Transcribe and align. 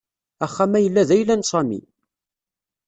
Axxam-a 0.45 0.79
yella 0.79 1.07
d 1.09 1.11
ayla 1.15 1.35
n 1.37 1.43
Sami. 1.51 1.81